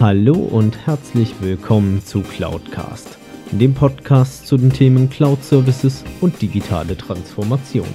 [0.00, 3.18] Hallo und herzlich willkommen zu Cloudcast,
[3.50, 7.86] dem Podcast zu den Themen Cloud Services und digitale Transformation.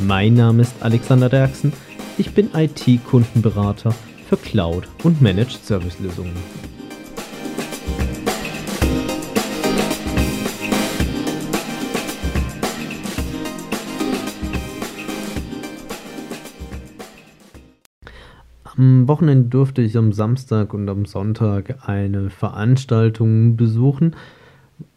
[0.00, 1.72] Mein Name ist Alexander Derksen,
[2.18, 3.94] ich bin IT-Kundenberater
[4.28, 6.34] für Cloud- und Managed Service-Lösungen.
[18.78, 24.14] Am Wochenende durfte ich am Samstag und am Sonntag eine Veranstaltung besuchen,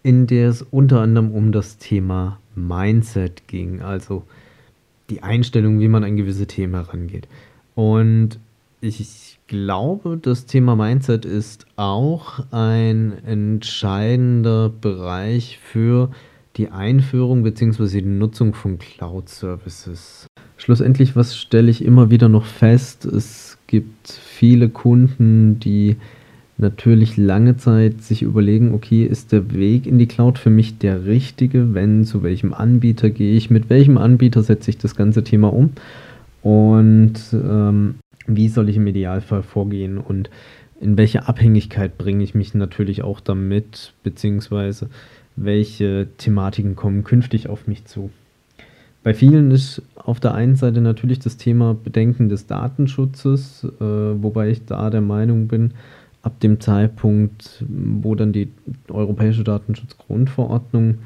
[0.03, 4.23] in der es unter anderem um das Thema Mindset ging, also
[5.09, 7.29] die Einstellung, wie man an gewisse Themen herangeht.
[7.73, 8.39] Und
[8.81, 16.11] ich glaube, das Thema Mindset ist auch ein entscheidender Bereich für
[16.57, 18.01] die Einführung bzw.
[18.01, 20.27] die Nutzung von Cloud Services.
[20.57, 23.05] Schlussendlich, was stelle ich immer wieder noch fest?
[23.05, 25.95] Es gibt viele Kunden, die
[26.57, 31.05] natürlich lange Zeit sich überlegen, okay, ist der Weg in die Cloud für mich der
[31.05, 31.75] richtige?
[31.75, 33.51] Wenn, zu welchem Anbieter gehe ich?
[33.51, 35.69] Mit welchem Anbieter setze ich das ganze Thema um?
[36.41, 37.95] Und ähm,
[38.25, 39.99] wie soll ich im Idealfall vorgehen?
[39.99, 40.31] Und
[40.81, 43.93] in welche Abhängigkeit bringe ich mich natürlich auch damit?
[44.01, 44.89] Beziehungsweise
[45.35, 48.09] welche Thematiken kommen künftig auf mich zu?
[49.09, 54.49] Bei vielen ist auf der einen Seite natürlich das Thema Bedenken des Datenschutzes, äh, wobei
[54.51, 55.71] ich da der Meinung bin,
[56.21, 58.49] ab dem Zeitpunkt, wo dann die
[58.87, 60.99] europäische Datenschutzgrundverordnung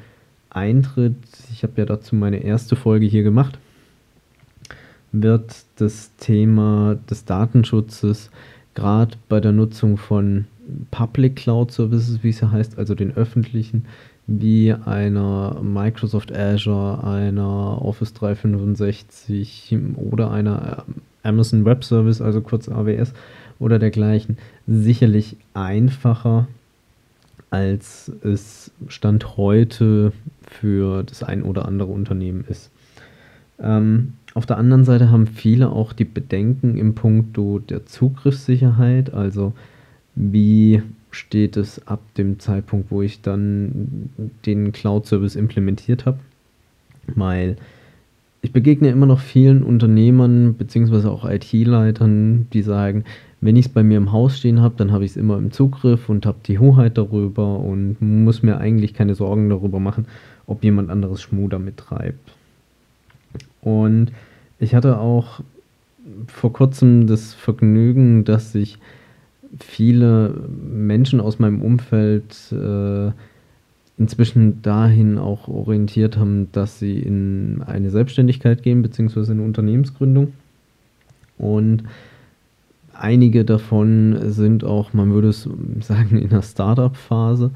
[0.50, 1.16] eintritt,
[1.50, 3.58] ich habe ja dazu meine erste Folge hier gemacht,
[5.12, 8.30] wird das Thema des Datenschutzes
[8.74, 10.44] gerade bei der Nutzung von
[10.90, 13.86] Public Cloud Services, wie es ja heißt, also den öffentlichen,
[14.26, 22.68] wie einer Microsoft Azure, einer Office 365 oder einer äh, Amazon Web Service, also kurz
[22.68, 23.12] AWS
[23.58, 26.48] oder dergleichen, sicherlich einfacher,
[27.50, 30.12] als es Stand heute
[30.42, 32.70] für das ein oder andere Unternehmen ist.
[33.60, 39.52] Ähm, auf der anderen Seite haben viele auch die Bedenken im Punkto der Zugriffssicherheit, also
[40.16, 40.82] wie
[41.14, 44.10] steht es ab dem Zeitpunkt, wo ich dann
[44.46, 46.18] den Cloud-Service implementiert habe.
[47.14, 47.56] Weil
[48.42, 51.08] ich begegne immer noch vielen Unternehmern bzw.
[51.08, 53.04] auch IT-Leitern, die sagen,
[53.40, 55.50] wenn ich es bei mir im Haus stehen habe, dann habe ich es immer im
[55.50, 60.06] Zugriff und habe die Hoheit darüber und muss mir eigentlich keine Sorgen darüber machen,
[60.46, 62.32] ob jemand anderes Schmuh damit treibt.
[63.60, 64.12] Und
[64.58, 65.40] ich hatte auch
[66.26, 68.78] vor kurzem das Vergnügen, dass sich
[69.60, 73.12] viele Menschen aus meinem Umfeld äh,
[73.96, 80.32] inzwischen dahin auch orientiert haben, dass sie in eine Selbstständigkeit gehen, beziehungsweise in eine Unternehmensgründung.
[81.38, 81.84] Und
[82.92, 85.48] einige davon sind auch, man würde es
[85.80, 87.50] sagen, in der Startup-Phase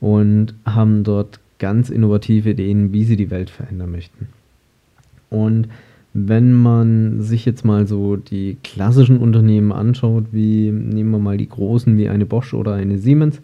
[0.00, 4.28] und haben dort ganz innovative Ideen, wie sie die Welt verändern möchten.
[5.30, 5.68] Und
[6.18, 11.48] wenn man sich jetzt mal so die klassischen Unternehmen anschaut, wie nehmen wir mal die
[11.48, 13.42] großen wie eine Bosch oder eine Siemens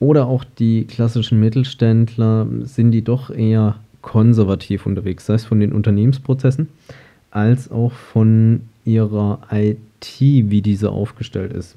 [0.00, 5.72] oder auch die klassischen Mittelständler, sind die doch eher konservativ unterwegs, sei es von den
[5.72, 6.68] Unternehmensprozessen
[7.30, 11.76] als auch von ihrer IT, wie diese aufgestellt ist.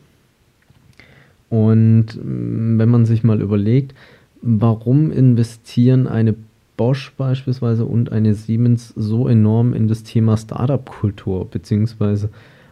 [1.49, 3.93] Und mm, wenn man sich mal überlegt,
[4.41, 6.35] warum investieren eine
[6.77, 12.29] Bosch beispielsweise und eine Siemens so enorm in das Thema Startup-Kultur beziehungsweise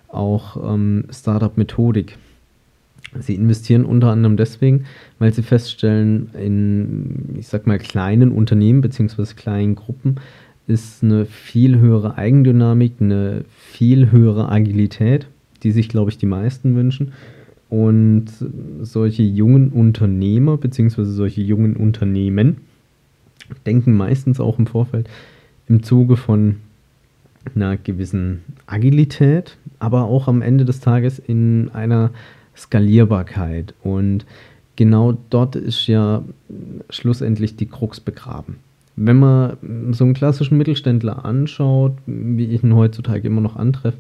[0.09, 2.17] auch ähm, Startup-Methodik.
[3.19, 4.85] Sie investieren unter anderem deswegen,
[5.19, 10.15] weil sie feststellen, in, ich sag mal, kleinen Unternehmen beziehungsweise kleinen Gruppen
[10.65, 15.27] ist eine viel höhere Eigendynamik, eine viel höhere Agilität,
[15.61, 17.11] die sich, glaube ich, die meisten wünschen.
[17.69, 18.25] Und
[18.81, 22.57] solche jungen Unternehmer beziehungsweise solche jungen Unternehmen
[23.65, 25.09] denken meistens auch im Vorfeld
[25.67, 26.57] im Zuge von
[27.55, 32.11] einer gewissen Agilität, aber auch am Ende des Tages in einer
[32.55, 33.73] Skalierbarkeit.
[33.83, 34.25] Und
[34.75, 36.23] genau dort ist ja
[36.89, 38.57] schlussendlich die Krux begraben.
[38.95, 39.57] Wenn man
[39.91, 43.97] so einen klassischen Mittelständler anschaut, wie ich ihn heutzutage immer noch antreffe,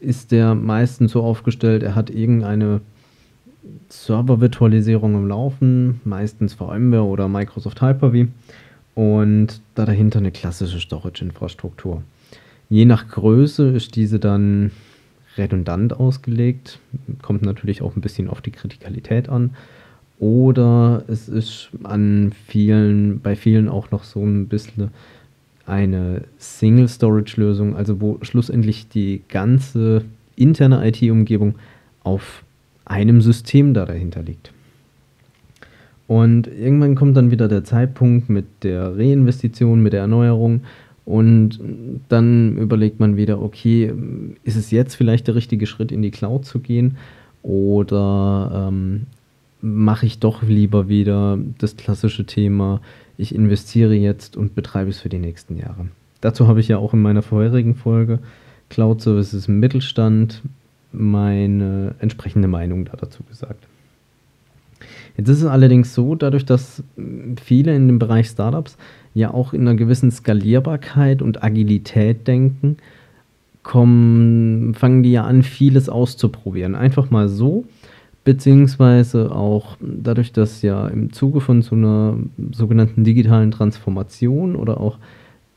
[0.00, 2.80] ist der meistens so aufgestellt, er hat irgendeine
[3.88, 8.28] Server-Virtualisierung im Laufen, meistens VMware oder Microsoft Hyper-V
[9.00, 12.02] und da dahinter eine klassische Storage-Infrastruktur.
[12.68, 14.72] Je nach Größe ist diese dann
[15.38, 16.78] redundant ausgelegt,
[17.22, 19.56] kommt natürlich auch ein bisschen auf die Kritikalität an.
[20.18, 24.90] Oder es ist an vielen, bei vielen auch noch so ein bisschen
[25.64, 30.04] eine Single Storage Lösung, also wo schlussendlich die ganze
[30.36, 31.54] interne IT-Umgebung
[32.04, 32.44] auf
[32.84, 34.52] einem System da dahinter liegt.
[36.10, 40.62] Und irgendwann kommt dann wieder der Zeitpunkt mit der Reinvestition, mit der Erneuerung.
[41.04, 41.60] Und
[42.08, 43.94] dann überlegt man wieder, okay,
[44.42, 46.96] ist es jetzt vielleicht der richtige Schritt in die Cloud zu gehen?
[47.44, 49.06] Oder ähm,
[49.60, 52.80] mache ich doch lieber wieder das klassische Thema,
[53.16, 55.86] ich investiere jetzt und betreibe es für die nächsten Jahre.
[56.20, 58.18] Dazu habe ich ja auch in meiner vorherigen Folge
[58.68, 60.42] Cloud Services im Mittelstand
[60.90, 63.68] meine entsprechende Meinung da dazu gesagt.
[65.20, 66.82] Jetzt ist es allerdings so, dadurch, dass
[67.44, 68.78] viele in dem Bereich Startups
[69.12, 72.78] ja auch in einer gewissen Skalierbarkeit und Agilität denken,
[73.62, 76.74] kommen, fangen die ja an, vieles auszuprobieren.
[76.74, 77.66] Einfach mal so,
[78.24, 82.16] beziehungsweise auch dadurch, dass ja im Zuge von so einer
[82.52, 84.96] sogenannten digitalen Transformation oder auch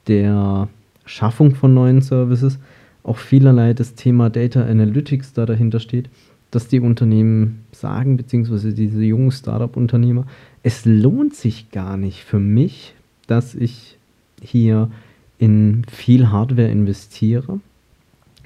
[0.10, 0.68] der
[1.06, 2.60] Schaffung von neuen Services
[3.02, 6.10] auch vielerlei das Thema Data Analytics da dahinter steht,
[6.54, 10.28] dass die Unternehmen sagen, beziehungsweise diese jungen Startup-Unternehmer,
[10.62, 12.94] es lohnt sich gar nicht für mich,
[13.26, 13.98] dass ich
[14.42, 14.92] hier
[15.40, 17.60] in viel Hardware investiere,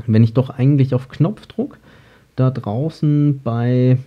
[0.06, 1.78] wenn ich doch eigentlich auf Knopfdruck
[2.38, 3.98] da draußen bei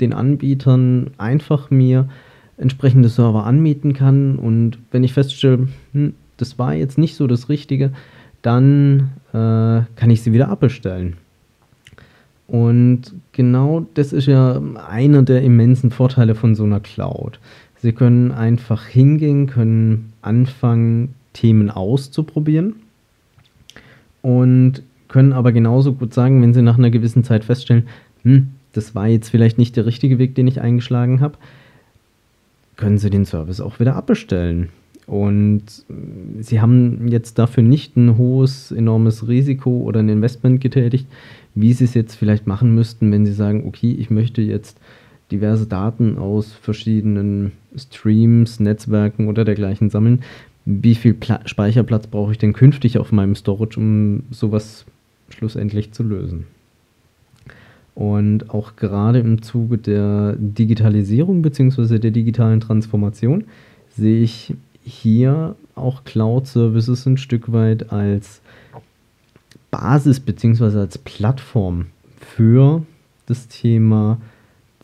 [0.00, 2.08] den Anbietern einfach mir
[2.56, 7.48] entsprechende Server anmieten kann und wenn ich feststelle, hm, das war jetzt nicht so das
[7.48, 7.92] Richtige,
[8.42, 11.16] dann äh, kann ich sie wieder abbestellen.
[12.48, 13.02] Und
[13.32, 17.40] genau das ist ja einer der immensen Vorteile von so einer Cloud.
[17.82, 22.76] Sie können einfach hingehen, können anfangen, Themen auszuprobieren
[24.22, 27.86] und können aber genauso gut sagen, wenn Sie nach einer gewissen Zeit feststellen,
[28.22, 31.38] hm, das war jetzt vielleicht nicht der richtige Weg, den ich eingeschlagen habe,
[32.76, 34.70] können Sie den Service auch wieder abbestellen.
[35.06, 35.62] Und
[36.40, 41.06] Sie haben jetzt dafür nicht ein hohes, enormes Risiko oder ein Investment getätigt,
[41.56, 44.78] wie Sie es jetzt vielleicht machen müssten, wenn Sie sagen, okay, ich möchte jetzt
[45.32, 50.22] diverse Daten aus verschiedenen Streams, Netzwerken oder dergleichen sammeln.
[50.66, 54.84] Wie viel Pla Speicherplatz brauche ich denn künftig auf meinem Storage, um sowas
[55.30, 56.46] schlussendlich zu lösen?
[57.94, 61.98] Und auch gerade im Zuge der Digitalisierung bzw.
[61.98, 63.44] der digitalen Transformation
[63.88, 64.54] sehe ich
[64.84, 68.42] hier auch Cloud-Services ein Stück weit als
[69.70, 70.78] Basis bzw.
[70.78, 71.86] als Plattform
[72.18, 72.84] für
[73.26, 74.18] das Thema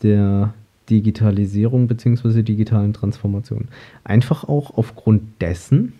[0.01, 0.53] der
[0.89, 2.43] Digitalisierung bzw.
[2.43, 3.67] digitalen Transformation.
[4.03, 5.93] Einfach auch aufgrund dessen,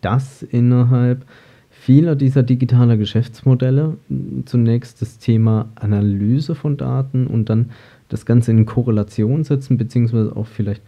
[0.00, 1.24] dass innerhalb
[1.70, 3.96] vieler dieser digitaler Geschäftsmodelle
[4.44, 7.70] zunächst das Thema Analyse von Daten und dann
[8.08, 10.82] das Ganze in Korrelation setzen, beziehungsweise auch vielleicht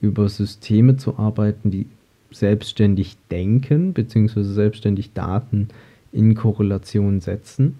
[0.00, 1.86] über Systeme zu arbeiten, die
[2.30, 5.68] selbstständig denken, beziehungsweise selbstständig Daten
[6.12, 7.78] in Korrelation setzen,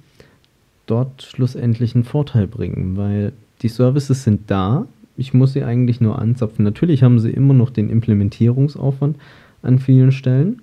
[0.86, 3.32] dort schlussendlich einen Vorteil bringen, weil
[3.62, 4.86] die Services sind da,
[5.16, 6.64] ich muss sie eigentlich nur anzapfen.
[6.64, 9.16] Natürlich haben sie immer noch den Implementierungsaufwand
[9.62, 10.62] an vielen Stellen,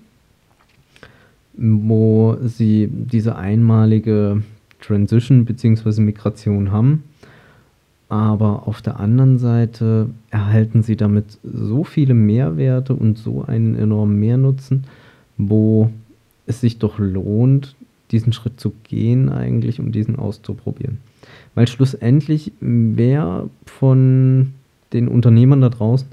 [1.54, 4.42] wo sie diese einmalige
[4.80, 6.00] Transition bzw.
[6.00, 7.04] Migration haben.
[8.08, 14.18] Aber auf der anderen Seite erhalten sie damit so viele Mehrwerte und so einen enormen
[14.18, 14.84] Mehrnutzen,
[15.38, 15.90] wo
[16.50, 17.74] es sich doch lohnt,
[18.10, 20.98] diesen Schritt zu gehen, eigentlich, um diesen auszuprobieren.
[21.54, 24.52] Weil schlussendlich, wer von
[24.92, 26.08] den Unternehmern da draußen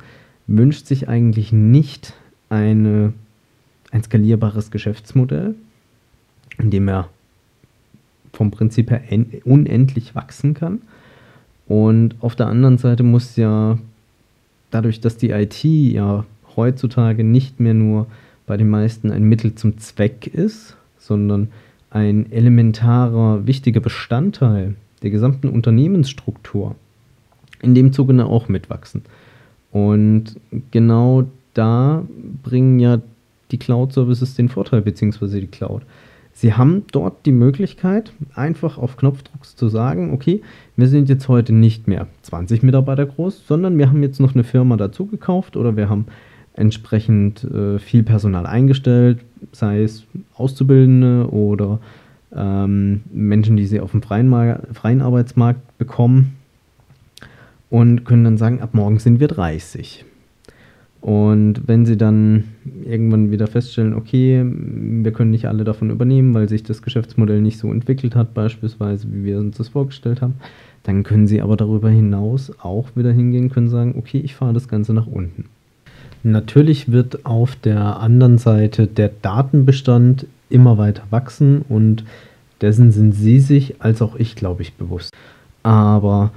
[0.47, 2.13] wünscht sich eigentlich nicht
[2.49, 3.13] eine
[3.91, 5.55] ein skalierbares Geschäftsmodell,
[6.57, 7.09] in dem er
[8.33, 9.01] vom Prinzip her
[9.45, 10.81] unendlich wachsen kann.
[11.67, 13.77] Und auf der anderen Seite muss ja
[14.71, 16.25] dadurch, dass die IT ja
[16.55, 18.07] heutzutage nicht mehr nur
[18.47, 21.49] bei den meisten ein Mittel zum Zweck ist, sondern
[21.91, 26.75] ein elementarer, wichtiger Bestandteil der gesamten Unternehmensstruktur,
[27.61, 29.03] in dem Zuge auch mitwachsen.
[29.71, 30.37] Und
[30.71, 32.03] genau da
[32.41, 32.99] bringen ja
[33.51, 35.83] die Cloud-Services den Vorteil, beziehungsweise die Cloud.
[36.33, 40.41] Sie haben dort die Möglichkeit, einfach auf Knopfdruck zu sagen, okay,
[40.75, 44.43] wir sind jetzt heute nicht mehr 20 Mitarbeiter groß, sondern wir haben jetzt noch eine
[44.43, 46.05] Firma dazu gekauft oder wir haben
[46.57, 49.19] entsprechend äh, viel Personal eingestellt,
[49.51, 51.79] sei es Auszubildende oder
[52.35, 54.29] ähm, Menschen, die sie auf dem freien,
[54.73, 56.35] freien Arbeitsmarkt bekommen
[57.69, 60.03] und können dann sagen, ab morgen sind wir 30.
[60.99, 62.45] Und wenn sie dann
[62.83, 67.59] irgendwann wieder feststellen, okay, wir können nicht alle davon übernehmen, weil sich das Geschäftsmodell nicht
[67.59, 70.35] so entwickelt hat, beispielsweise, wie wir uns das vorgestellt haben,
[70.83, 74.67] dann können sie aber darüber hinaus auch wieder hingehen, können sagen, okay, ich fahre das
[74.67, 75.45] Ganze nach unten.
[76.31, 82.03] Natürlich wird auf der anderen Seite der Datenbestand immer weiter wachsen und
[82.59, 85.13] dessen sind Sie sich als auch ich, glaube ich, bewusst.
[85.63, 86.31] Aber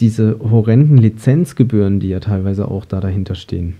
[0.00, 3.76] diese horrenden Lizenzgebühren, die ja teilweise auch da dahinter stehen,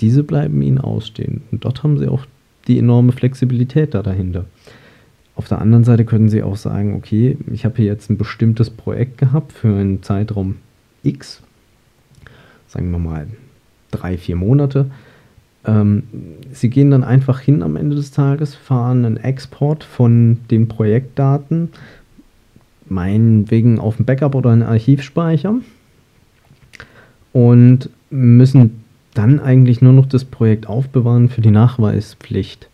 [0.00, 1.42] diese bleiben Ihnen ausstehen.
[1.52, 2.24] Und dort haben Sie auch
[2.66, 4.46] die enorme Flexibilität da dahinter.
[5.36, 8.70] Auf der anderen Seite können Sie auch sagen, okay, ich habe hier jetzt ein bestimmtes
[8.70, 10.56] Projekt gehabt für einen Zeitraum
[11.02, 11.42] X,
[12.66, 13.26] sagen wir mal
[13.90, 14.86] drei, vier Monate.
[15.64, 16.04] Ähm,
[16.52, 21.70] Sie gehen dann einfach hin am Ende des Tages, fahren einen Export von den Projektdaten,
[22.88, 25.56] meinetwegen auf dem Backup oder einen Archivspeicher
[27.32, 28.82] und müssen
[29.14, 32.68] dann eigentlich nur noch das Projekt aufbewahren für die Nachweispflicht.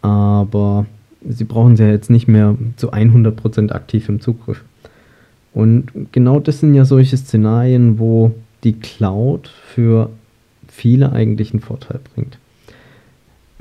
[0.00, 0.86] Aber
[1.28, 4.64] Sie brauchen sie ja jetzt nicht mehr zu 100% aktiv im Zugriff.
[5.54, 8.32] Und genau das sind ja solche Szenarien, wo
[8.64, 10.10] die Cloud für
[10.72, 12.38] viele eigentlich einen Vorteil bringt.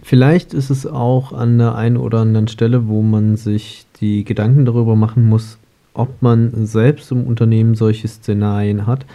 [0.01, 4.65] Vielleicht ist es auch an der einen oder anderen Stelle, wo man sich die Gedanken
[4.65, 5.60] darüber machen muss,
[5.94, 9.06] ob man selbst im Unternehmen solche Szenarien hat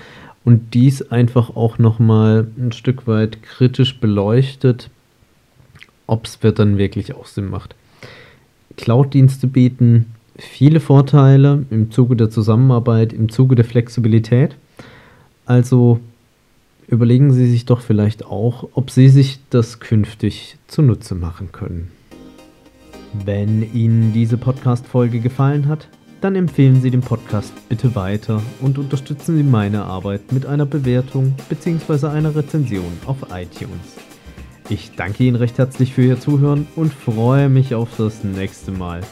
[0.44, 4.90] und dies einfach auch nochmal ein Stück weit kritisch beleuchtet,
[6.06, 7.74] ob es dann wirklich auch Sinn macht.
[8.76, 14.54] Cloud-Dienste bieten viele Vorteile im Zuge der Zusammenarbeit, im Zuge der Flexibilität.
[15.46, 15.98] Also
[16.88, 21.90] überlegen Sie sich doch vielleicht auch, ob Sie sich das künftig zunutze machen können.
[23.24, 25.88] Wenn Ihnen diese Podcast-Folge gefallen hat,
[26.20, 31.34] dann empfehlen Sie den Podcast bitte weiter und unterstützen Sie meine Arbeit mit einer Bewertung
[31.48, 32.08] bzw.
[32.08, 33.96] einer Rezension auf iTunes.
[34.68, 39.02] Ich danke Ihnen recht herzlich für Ihr Zuhören und freue mich auf das nächste Mal.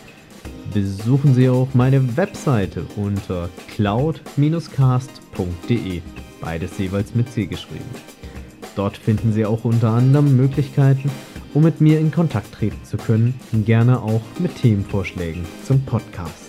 [0.73, 6.03] Besuchen Sie auch meine Webseite unter cloud-cast.de
[6.45, 7.89] beides jeweils mit C geschrieben.
[8.77, 11.11] Dort finden Sie auch unter anderem Möglichkeiten,
[11.55, 13.35] um mit mir in Kontakt treten zu können,
[13.65, 16.44] gerne auch mit Themenvorschlägen zum Podcast.